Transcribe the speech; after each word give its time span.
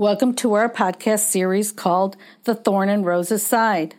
Welcome 0.00 0.32
to 0.36 0.54
our 0.54 0.72
podcast 0.72 1.28
series 1.28 1.72
called 1.72 2.16
The 2.44 2.54
Thorn 2.54 2.88
and 2.88 3.04
Rose's 3.04 3.46
Side. 3.46 3.96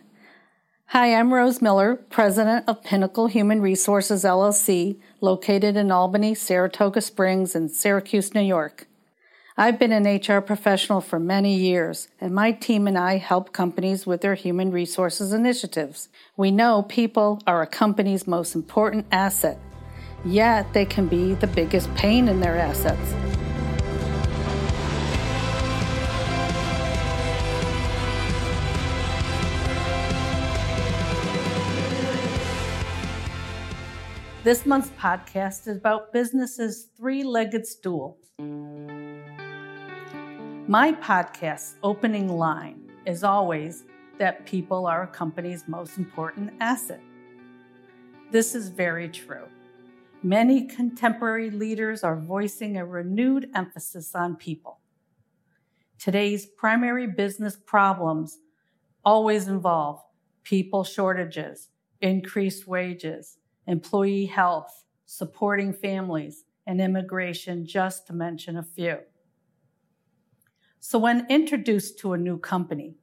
Hi, 0.86 1.14
I'm 1.14 1.32
Rose 1.32 1.62
Miller, 1.62 1.94
president 1.94 2.64
of 2.68 2.82
Pinnacle 2.82 3.28
Human 3.28 3.62
Resources 3.62 4.24
LLC, 4.24 4.98
located 5.20 5.76
in 5.76 5.92
Albany, 5.92 6.34
Saratoga 6.34 7.00
Springs, 7.00 7.54
and 7.54 7.70
Syracuse, 7.70 8.34
New 8.34 8.40
York. 8.40 8.88
I've 9.56 9.78
been 9.78 9.92
an 9.92 10.16
HR 10.16 10.40
professional 10.40 11.00
for 11.00 11.20
many 11.20 11.54
years, 11.54 12.08
and 12.20 12.34
my 12.34 12.50
team 12.50 12.88
and 12.88 12.98
I 12.98 13.18
help 13.18 13.52
companies 13.52 14.04
with 14.04 14.22
their 14.22 14.34
human 14.34 14.72
resources 14.72 15.32
initiatives. 15.32 16.08
We 16.36 16.50
know 16.50 16.82
people 16.82 17.40
are 17.46 17.62
a 17.62 17.66
company's 17.68 18.26
most 18.26 18.56
important 18.56 19.06
asset, 19.12 19.56
yet 20.24 20.72
they 20.72 20.84
can 20.84 21.06
be 21.06 21.34
the 21.34 21.46
biggest 21.46 21.94
pain 21.94 22.26
in 22.26 22.40
their 22.40 22.56
assets. 22.58 23.31
This 34.44 34.66
month's 34.66 34.90
podcast 35.00 35.68
is 35.68 35.76
about 35.76 36.12
business's 36.12 36.88
three 36.96 37.22
legged 37.22 37.64
stool. 37.64 38.18
My 40.66 40.92
podcast's 40.94 41.76
opening 41.84 42.26
line 42.28 42.90
is 43.06 43.22
always 43.22 43.84
that 44.18 44.44
people 44.44 44.86
are 44.86 45.04
a 45.04 45.06
company's 45.06 45.68
most 45.68 45.96
important 45.96 46.54
asset. 46.58 47.00
This 48.32 48.56
is 48.56 48.68
very 48.68 49.08
true. 49.08 49.46
Many 50.24 50.66
contemporary 50.66 51.50
leaders 51.50 52.02
are 52.02 52.18
voicing 52.18 52.78
a 52.78 52.84
renewed 52.84 53.48
emphasis 53.54 54.12
on 54.12 54.34
people. 54.34 54.80
Today's 56.00 56.46
primary 56.46 57.06
business 57.06 57.56
problems 57.64 58.38
always 59.04 59.46
involve 59.46 60.02
people 60.42 60.82
shortages, 60.82 61.68
increased 62.00 62.66
wages, 62.66 63.38
employee 63.66 64.26
health, 64.26 64.84
supporting 65.06 65.72
families, 65.72 66.44
and 66.66 66.80
immigration, 66.80 67.66
just 67.66 68.06
to 68.06 68.12
mention 68.12 68.56
a 68.56 68.62
few. 68.62 68.98
So, 70.80 70.98
when 70.98 71.26
introduced 71.28 71.98
to 72.00 72.12
a 72.12 72.18
new 72.18 72.38
company, 72.38 72.96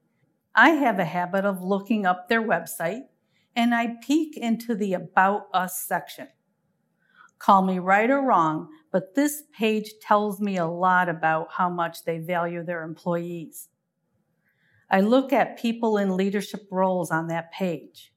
I 0.56 0.72
have 0.72 1.00
a 1.00 1.06
habit 1.06 1.46
of 1.46 1.64
looking 1.64 2.06
up 2.06 2.28
their 2.28 2.42
website 2.42 3.04
and 3.56 3.74
I 3.74 3.96
peek 4.06 4.38
into 4.38 4.76
the 4.76 4.94
About 4.94 5.48
Us 5.54 5.80
section. 5.80 6.28
Call 7.38 7.62
me 7.62 7.80
right 7.80 8.10
or 8.10 8.22
wrong, 8.22 8.68
but 8.92 9.16
this 9.16 9.44
page 9.58 9.94
tells 10.02 10.42
me 10.42 10.58
a 10.58 10.66
lot 10.66 11.08
about 11.08 11.54
how 11.54 11.70
much 11.70 12.04
they 12.04 12.20
value 12.20 12.64
their 12.64 12.84
employees. 12.84 13.70
I 14.92 15.02
look 15.02 15.32
at 15.32 15.58
people 15.58 15.98
in 15.98 16.18
leadership 16.18 16.68
roles 16.72 17.12
on 17.12 17.28
that 17.28 17.52
page 17.52 18.12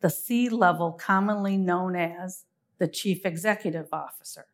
the 0.00 0.10
C 0.10 0.48
level, 0.48 0.92
commonly 0.92 1.56
known 1.56 1.96
as 1.96 2.44
the 2.78 2.88
Chief 2.88 3.26
Executive 3.26 3.88
Officer, 3.92 4.46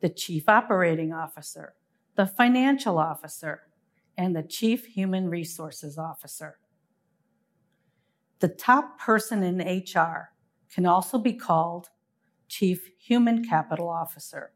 the 0.00 0.08
Chief 0.08 0.48
Operating 0.48 1.12
Officer, 1.12 1.74
the 2.16 2.26
Financial 2.26 2.98
Officer, 2.98 3.62
and 4.16 4.34
the 4.34 4.42
Chief 4.42 4.86
Human 4.86 5.28
Resources 5.28 5.96
Officer. 5.96 6.58
The 8.40 8.48
top 8.48 8.98
person 8.98 9.42
in 9.42 9.58
HR 9.58 10.30
can 10.72 10.86
also 10.86 11.18
be 11.18 11.34
called 11.34 11.90
Chief 12.48 12.90
Human 12.98 13.44
Capital 13.44 13.88
Officer, 13.88 14.52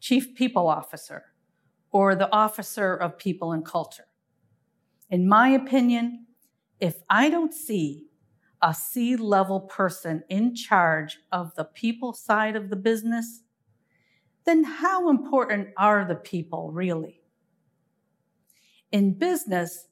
Chief 0.00 0.34
People 0.34 0.68
Officer, 0.68 1.24
or 1.90 2.14
the 2.14 2.30
Officer 2.30 2.94
of 2.94 3.18
People 3.18 3.52
and 3.52 3.64
Culture. 3.64 4.06
In 5.10 5.28
my 5.28 5.48
opinion, 5.48 6.26
if 6.78 6.96
I 7.08 7.30
don't 7.30 7.54
see 7.54 8.06
a 8.66 8.74
C 8.74 9.14
level 9.14 9.60
person 9.60 10.24
in 10.28 10.52
charge 10.52 11.20
of 11.30 11.54
the 11.54 11.64
people 11.64 12.12
side 12.12 12.56
of 12.56 12.68
the 12.68 12.74
business, 12.74 13.42
then 14.44 14.64
how 14.64 15.08
important 15.08 15.68
are 15.76 16.04
the 16.04 16.16
people 16.16 16.72
really? 16.72 17.22
In 18.90 19.16
business, 19.16 19.86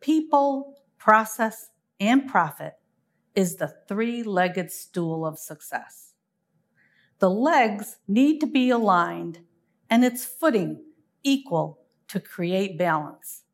people, 0.00 0.80
process, 0.98 1.70
and 2.00 2.26
profit 2.26 2.74
is 3.36 3.54
the 3.54 3.72
three 3.86 4.24
legged 4.24 4.72
stool 4.72 5.24
of 5.24 5.38
success. 5.38 6.14
The 7.20 7.30
legs 7.30 7.98
need 8.08 8.40
to 8.40 8.48
be 8.48 8.68
aligned 8.70 9.38
and 9.88 10.04
its 10.04 10.24
footing 10.24 10.82
equal 11.22 11.86
to 12.08 12.18
create 12.18 12.76
balance. 12.76 13.44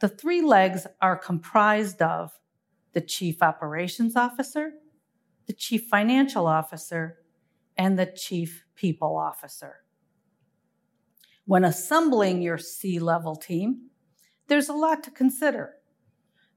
The 0.00 0.08
three 0.08 0.42
legs 0.42 0.84
are 1.00 1.16
comprised 1.16 2.02
of 2.02 2.32
the 2.92 3.00
Chief 3.00 3.42
Operations 3.42 4.16
Officer, 4.16 4.72
the 5.46 5.52
Chief 5.52 5.88
Financial 5.90 6.46
Officer, 6.46 7.18
and 7.76 7.98
the 7.98 8.06
Chief 8.06 8.64
People 8.74 9.16
Officer. 9.16 9.76
When 11.44 11.64
assembling 11.64 12.42
your 12.42 12.58
C 12.58 12.98
level 12.98 13.34
team, 13.34 13.88
there's 14.48 14.68
a 14.68 14.74
lot 14.74 15.02
to 15.04 15.10
consider. 15.10 15.74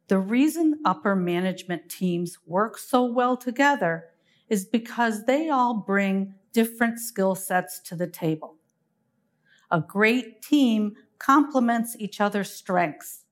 The 0.08 0.20
reason 0.20 0.82
upper 0.86 1.16
management 1.16 1.90
teams 1.90 2.38
work 2.46 2.78
so 2.78 3.06
well 3.06 3.36
together 3.36 4.06
is 4.50 4.66
because 4.66 5.26
they 5.26 5.50
all 5.50 5.74
bring 5.74 6.36
different 6.54 7.00
skill 7.00 7.34
sets 7.34 7.80
to 7.80 7.96
the 7.96 8.08
table. 8.08 8.58
A 9.72 9.82
great 9.82 10.44
team 10.44 10.94
complements 11.18 11.96
each 11.98 12.22
other's 12.22 12.52
strengths 12.52 13.25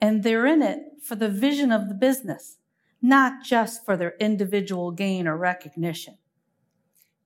and 0.00 0.22
they're 0.22 0.46
in 0.46 0.62
it 0.62 0.80
for 1.02 1.16
the 1.16 1.28
vision 1.28 1.72
of 1.72 1.88
the 1.88 1.94
business, 1.94 2.58
not 3.00 3.44
just 3.44 3.84
for 3.84 3.96
their 3.96 4.14
individual 4.20 4.90
gain 4.90 5.26
or 5.26 5.36
recognition. 5.36 6.18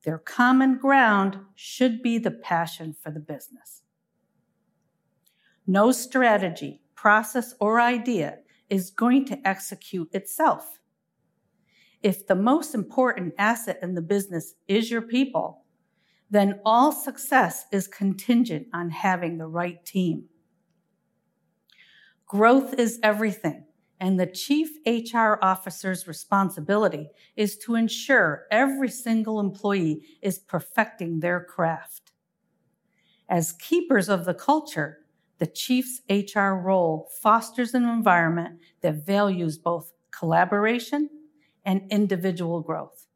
Their 0.05 0.19
common 0.19 0.79
ground 0.79 1.39
should 1.55 2.03
be 2.03 2.19
the 2.19 2.31
passion 2.31 2.95
for 3.03 3.11
the 3.11 3.21
business. 3.21 3.83
No 5.67 5.93
strategy, 5.93 6.81
process, 6.95 7.55
or 7.61 7.81
idea 7.81 8.39
is 8.71 8.91
going 8.91 9.27
to 9.27 9.47
execute 9.47 10.09
itself. 10.15 10.79
If 12.03 12.27
the 12.27 12.35
most 12.35 12.75
important 12.75 13.35
asset 13.39 13.79
in 13.83 13.95
the 13.95 14.03
business 14.03 14.55
is 14.67 14.91
your 14.91 15.03
people, 15.03 15.65
then 16.31 16.61
all 16.65 16.93
success 16.93 17.67
is 17.73 17.89
contingent 17.89 18.69
on 18.73 18.91
having 18.91 19.39
the 19.39 19.47
right 19.47 19.85
team. 19.85 20.25
Growth 22.29 22.75
is 22.75 23.01
everything, 23.03 23.65
and 23.99 24.21
the 24.21 24.27
chief 24.27 24.69
HR 24.87 25.39
officer's 25.41 26.07
responsibility 26.07 27.09
is 27.37 27.57
to 27.57 27.75
ensure 27.75 28.45
every 28.51 28.91
single 28.91 29.41
employee 29.41 30.03
is 30.21 30.39
perfecting 30.39 31.21
their 31.21 31.43
craft. 31.43 32.13
As 33.31 33.53
keepers 33.53 34.11
of 34.11 34.27
the 34.27 34.35
culture, 34.35 34.99
the 35.39 35.47
chief's 35.47 36.03
HR 36.11 36.51
role 36.51 37.09
fosters 37.23 37.73
an 37.73 37.85
environment 37.89 38.61
that 38.83 39.07
values 39.07 39.57
both 39.57 39.95
collaboration 40.11 41.09
and 41.65 41.91
individual 41.91 42.61
growth. 42.61 43.07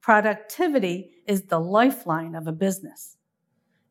Productivity 0.00 1.10
is 1.26 1.42
the 1.42 1.58
lifeline 1.58 2.36
of 2.36 2.46
a 2.46 2.52
business 2.52 3.16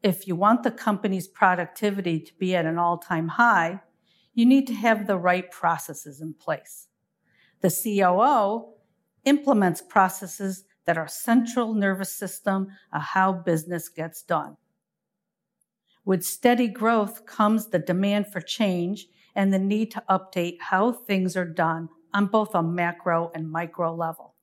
if 0.04 0.28
you 0.28 0.36
want 0.36 0.64
the 0.64 0.72
company's 0.72 1.28
productivity 1.28 2.20
to 2.20 2.34
be 2.36 2.56
at 2.56 2.66
an 2.66 2.78
all 2.78 2.98
time 2.98 3.28
high, 3.28 3.82
you 4.34 4.46
need 4.46 4.68
to 4.68 4.74
have 4.74 5.08
the 5.08 5.18
right 5.18 5.50
processes 5.52 6.22
in 6.22 6.34
place. 6.34 6.88
The 7.62 7.70
COO 7.70 8.74
implements 9.26 9.82
processes 9.82 10.64
that 10.86 10.98
are 10.98 11.08
central 11.08 11.74
nervous 11.74 12.14
system 12.14 12.70
of 12.92 13.02
how 13.02 13.32
business 13.34 13.90
gets 13.90 14.24
done. 14.24 14.58
With 16.04 16.24
steady 16.24 16.68
growth 16.68 17.26
comes 17.28 17.68
the 17.68 17.78
demand 17.78 18.28
for 18.28 18.42
change 18.42 19.08
and 19.36 19.54
the 19.54 19.60
need 19.60 19.92
to 19.92 20.04
update 20.10 20.58
how 20.60 20.92
things 20.92 21.38
are 21.38 21.46
done 21.46 21.90
on 22.14 22.26
both 22.26 22.56
a 22.56 22.64
macro 22.64 23.32
and 23.36 23.52
micro 23.52 23.94
level. 23.94 24.34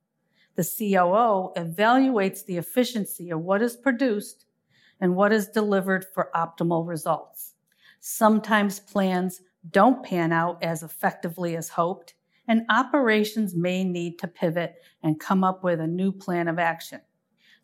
The 0.54 0.62
COO 0.62 1.52
evaluates 1.56 2.44
the 2.44 2.56
efficiency 2.56 3.30
of 3.30 3.40
what 3.40 3.62
is 3.62 3.76
produced 3.76 4.46
and 5.00 5.14
what 5.14 5.32
is 5.32 5.48
delivered 5.48 6.04
for 6.14 6.30
optimal 6.34 6.86
results. 6.86 7.54
Sometimes 8.00 8.80
plans 8.80 9.40
don't 9.70 10.04
pan 10.04 10.32
out 10.32 10.62
as 10.62 10.82
effectively 10.82 11.56
as 11.56 11.68
hoped, 11.70 12.14
and 12.46 12.62
operations 12.70 13.54
may 13.54 13.84
need 13.84 14.18
to 14.18 14.28
pivot 14.28 14.76
and 15.02 15.20
come 15.20 15.44
up 15.44 15.62
with 15.62 15.80
a 15.80 15.86
new 15.86 16.12
plan 16.12 16.48
of 16.48 16.58
action. 16.58 17.00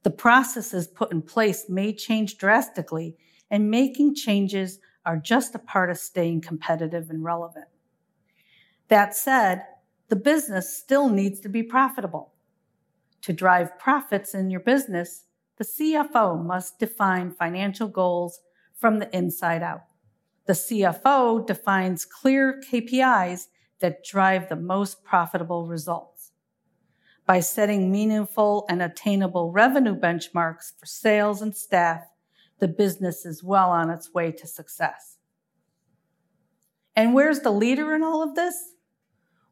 The 0.03 0.11
processes 0.11 0.87
put 0.87 1.13
in 1.13 1.23
place 1.23 1.67
may 1.69 1.95
change 1.95 2.37
drastically, 2.37 3.17
and 3.51 3.71
making 3.71 4.15
changes 4.15 4.79
are 5.07 5.17
just 5.17 5.55
a 5.55 5.59
part 5.59 5.91
of 5.91 5.99
staying 5.99 6.41
competitive 6.43 7.11
and 7.11 7.25
relevant. 7.25 7.67
That 8.89 9.17
said, 9.17 9.63
the 10.09 10.17
business 10.17 10.77
still 10.77 11.09
needs 11.09 11.41
to 11.41 11.49
be 11.49 11.63
profitable. 11.63 12.33
To 13.23 13.33
drive 13.33 13.79
profits 13.79 14.35
in 14.35 14.51
your 14.51 14.61
business, 14.61 15.25
the 15.57 15.65
CFO 15.65 16.45
must 16.45 16.79
define 16.79 17.31
financial 17.31 17.89
goals 17.89 18.41
from 18.75 18.99
the 18.99 19.15
inside 19.17 19.63
out. 19.63 19.85
The 20.47 20.53
CFO 20.53 21.47
defines 21.47 22.05
clear 22.05 22.61
KPIs 22.71 23.47
that 23.81 24.05
drive 24.05 24.49
the 24.49 24.57
most 24.57 25.05
profitable 25.05 25.67
results. 25.67 26.33
By 27.27 27.41
setting 27.41 27.91
meaningful 27.91 28.67
and 28.69 28.83
attainable 28.83 29.51
revenue 29.51 29.99
benchmarks 29.99 30.73
for 30.79 30.87
sales 30.87 31.41
and 31.41 31.57
staff, 31.57 32.03
the 32.59 32.69
business 32.69 33.25
is 33.25 33.43
well 33.43 33.71
on 33.71 33.91
its 33.91 34.13
way 34.13 34.33
to 34.33 34.47
success. 34.47 35.17
And 36.95 37.15
where's 37.15 37.41
the 37.41 37.51
leader 37.51 37.95
in 37.95 38.03
all 38.03 38.23
of 38.23 38.35
this? 38.35 38.57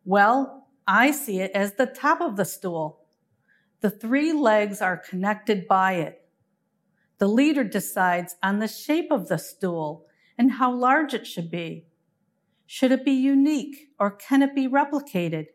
Well, 0.05 0.69
I 0.87 1.11
see 1.11 1.41
it 1.41 1.53
as 1.53 1.75
the 1.75 1.87
top 1.87 2.21
of 2.21 2.37
the 2.37 2.45
stool. 2.45 3.02
The 3.83 3.91
three 3.91 4.33
legs 4.33 4.81
are 4.81 4.97
connected 4.97 5.67
by 5.67 5.95
it. 5.95 6.25
The 7.19 7.27
leader 7.27 7.65
decides 7.65 8.37
on 8.41 8.61
the 8.61 8.69
shape 8.69 9.11
of 9.11 9.27
the 9.27 9.39
stool 9.39 10.07
and 10.39 10.53
how 10.53 10.73
large 10.73 11.15
it 11.15 11.27
should 11.27 11.51
be. 11.51 11.87
Should 12.65 12.93
it 12.93 13.05
be 13.05 13.11
unique 13.11 13.89
or 13.99 14.13
can 14.13 14.41
it 14.41 14.55
be 14.55 14.69
replicated? 14.69 15.47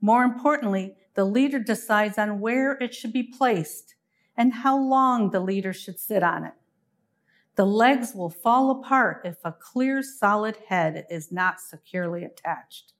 More 0.00 0.24
importantly, 0.24 0.96
the 1.14 1.26
leader 1.26 1.58
decides 1.58 2.16
on 2.16 2.40
where 2.40 2.78
it 2.80 2.94
should 2.94 3.12
be 3.12 3.22
placed 3.22 3.94
and 4.38 4.54
how 4.54 4.78
long 4.78 5.30
the 5.30 5.40
leader 5.40 5.74
should 5.74 6.00
sit 6.00 6.22
on 6.22 6.44
it. 6.44 6.54
The 7.56 7.66
legs 7.66 8.14
will 8.14 8.30
fall 8.30 8.70
apart 8.70 9.20
if 9.26 9.36
a 9.44 9.52
clear, 9.52 10.02
solid 10.02 10.56
head 10.68 11.06
is 11.10 11.30
not 11.30 11.60
securely 11.60 12.24
attached. 12.24 12.93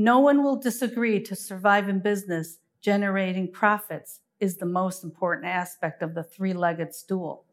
No 0.00 0.20
one 0.20 0.44
will 0.44 0.54
disagree 0.54 1.18
to 1.24 1.34
survive 1.34 1.88
in 1.88 1.98
business, 1.98 2.58
generating 2.80 3.50
profits 3.50 4.20
is 4.38 4.56
the 4.56 4.64
most 4.64 5.02
important 5.02 5.48
aspect 5.48 6.02
of 6.04 6.14
the 6.14 6.22
three 6.22 6.52
legged 6.52 6.94
stool. 6.94 7.44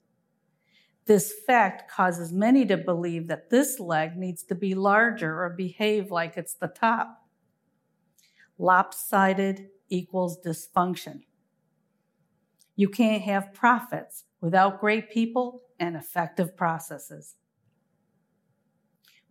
This 1.07 1.33
fact 1.47 1.89
causes 1.89 2.31
many 2.31 2.63
to 2.67 2.77
believe 2.77 3.27
that 3.27 3.49
this 3.49 3.79
leg 3.79 4.15
needs 4.15 4.43
to 4.43 4.53
be 4.53 4.75
larger 4.75 5.43
or 5.43 5.49
behave 5.49 6.11
like 6.11 6.37
it's 6.37 6.53
the 6.53 6.67
top. 6.67 7.25
Lopsided 8.59 9.69
equals 9.89 10.37
dysfunction. 10.45 11.21
You 12.75 12.89
can't 12.89 13.23
have 13.23 13.55
profits 13.55 14.25
without 14.39 14.79
great 14.79 15.09
people 15.09 15.63
and 15.79 15.95
effective 15.95 16.55
processes. 16.55 17.37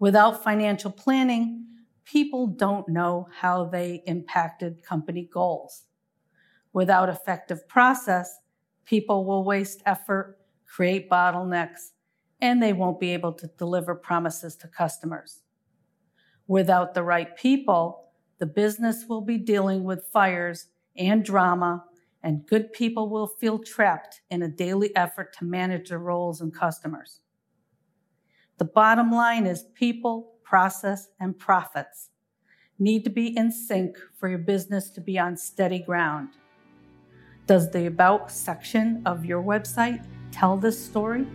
Without 0.01 0.43
financial 0.43 0.91
planning, 0.91 1.67
people 2.05 2.47
don't 2.47 2.89
know 2.89 3.29
how 3.33 3.65
they 3.65 4.03
impacted 4.07 4.83
company 4.83 5.29
goals. 5.33 5.85
Without 6.73 7.09
effective 7.09 7.67
process, 7.69 8.41
people 8.85 9.25
will 9.25 9.45
waste 9.45 9.83
effort, 9.87 10.39
create 10.67 11.11
bottlenecks, 11.11 11.93
and 12.41 12.63
they 12.63 12.73
won't 12.73 13.01
be 13.01 13.11
able 13.11 13.33
to 13.33 13.47
deliver 13.59 13.95
promises 13.95 14.57
to 14.57 14.69
customers. 14.69 15.43
Without 16.47 16.95
the 16.95 17.03
right 17.03 17.37
people, 17.37 18.11
the 18.39 18.47
business 18.47 19.07
will 19.09 19.23
be 19.23 19.39
dealing 19.39 19.85
with 19.85 20.09
fires 20.13 20.67
and 20.97 21.25
drama 21.25 21.85
and 22.25 22.47
good 22.47 22.73
people 22.73 23.11
will 23.11 23.27
feel 23.27 23.59
trapped 23.59 24.23
in 24.31 24.43
a 24.43 24.49
daily 24.49 24.97
effort 24.97 25.37
to 25.37 25.45
manage 25.45 25.91
their 25.91 25.99
roles 25.99 26.41
and 26.41 26.55
customers. 26.55 27.21
The 28.57 28.65
bottom 28.65 29.13
line 29.13 29.47
is 29.47 29.67
people, 29.75 30.34
process, 30.45 31.09
and 31.19 31.39
profits 31.39 32.11
need 32.79 33.05
to 33.05 33.11
be 33.11 33.37
in 33.37 33.51
sync 33.51 33.97
for 34.19 34.29
your 34.29 34.39
business 34.39 34.91
to 34.91 35.01
be 35.01 35.19
on 35.19 35.37
steady 35.37 35.79
ground. 35.79 36.31
Does 37.47 37.71
the 37.71 37.87
About 37.87 38.31
section 38.31 39.03
of 39.07 39.25
your 39.25 39.43
website 39.43 40.05
tell 40.33 40.57
this 40.57 40.83
story? 40.83 41.27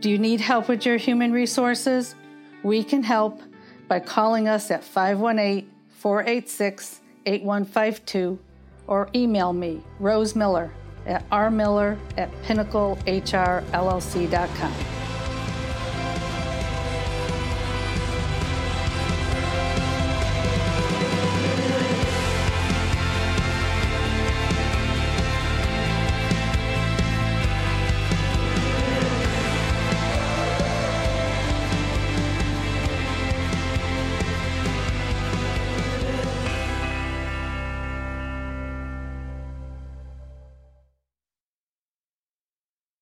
Do 0.00 0.10
you 0.10 0.18
need 0.18 0.40
help 0.40 0.68
with 0.68 0.84
your 0.84 0.96
human 0.96 1.32
resources? 1.32 2.14
We 2.62 2.82
can 2.82 3.02
help 3.02 3.40
by 3.88 4.00
calling 4.00 4.48
us 4.48 4.70
at 4.70 4.82
518 4.84 5.70
486 5.88 7.00
8152 7.26 8.38
or 8.86 9.08
email 9.14 9.52
me, 9.52 9.82
Rose 9.98 10.36
Miller, 10.36 10.70
at 11.06 11.28
rmiller 11.30 11.96
at 12.16 12.30
pinnaclehrllc.com. 12.42 15.03